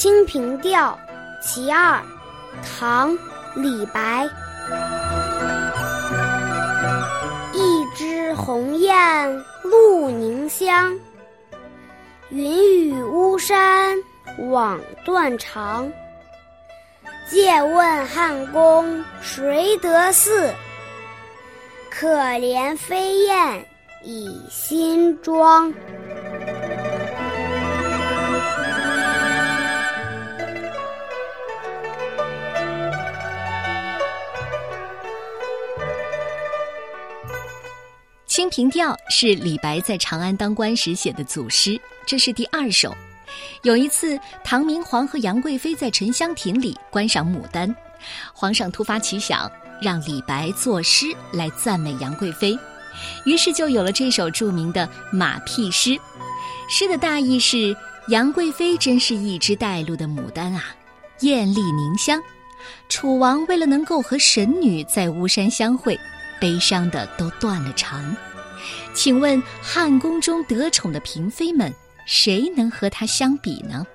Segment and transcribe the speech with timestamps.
[0.02, 0.98] 《清平调·
[1.46, 1.96] 其二》
[2.64, 3.12] 唐·
[3.54, 4.26] 李白。
[7.52, 10.98] 一枝红艳露凝香，
[12.30, 13.94] 云雨巫山
[14.48, 15.92] 枉断肠。
[17.28, 20.50] 借问汉宫谁得似？
[21.90, 23.66] 可怜飞燕
[24.02, 25.70] 倚新妆。
[38.30, 42.96] 《清平调》是李白在长安当官时写的组诗，这是第二首。
[43.62, 47.74] 有一次，唐明皇和杨贵妃在沉香亭里观赏牡丹，
[48.32, 49.50] 皇上突发奇想，
[49.82, 52.56] 让李白作诗来赞美杨贵妃，
[53.24, 55.90] 于是就有了这首著名的《马屁诗》。
[56.68, 57.76] 诗的大意是：
[58.10, 60.66] 杨贵妃真是一枝带露的牡丹啊，
[61.22, 62.22] 艳丽凝香。
[62.88, 65.98] 楚王为了能够和神女在巫山相会。
[66.40, 68.16] 悲伤的都断了肠，
[68.94, 71.72] 请问汉宫中得宠的嫔妃们，
[72.06, 73.86] 谁能和她相比呢？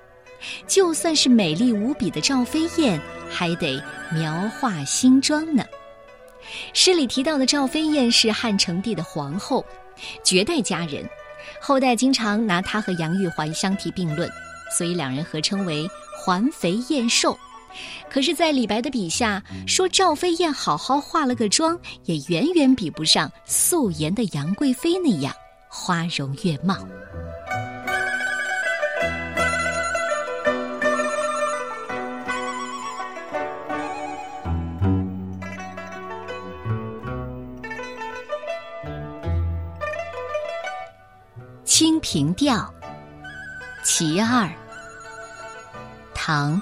[0.66, 5.64] 就算是美丽无比的赵飞燕，还得描画新妆呢。
[6.72, 9.64] 诗里提到的赵飞燕是汉成帝的皇后，
[10.22, 11.04] 绝代佳人，
[11.60, 14.30] 后代经常拿她和杨玉环相提并论，
[14.76, 17.36] 所以两人合称为“环肥燕瘦”。
[18.08, 25.32] 可是，在李白的笔下，说赵飞燕好好化了个妆，也远远比不上素颜的杨贵妃那样
[25.68, 26.74] 花容月貌。
[41.64, 42.54] 《清平调·
[43.84, 44.46] 其二》
[46.14, 46.60] 唐。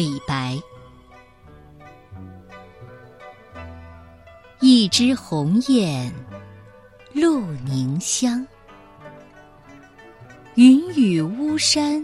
[0.00, 0.58] 李白，
[4.60, 6.10] 一枝红艳
[7.12, 8.46] 露凝香，
[10.54, 12.02] 云雨巫山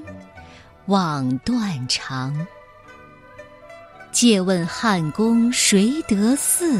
[0.88, 2.46] 枉断肠。
[4.12, 6.78] 借问汉宫谁得似？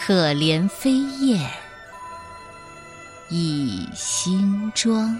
[0.00, 1.50] 可怜飞燕
[3.28, 5.14] 倚新妆。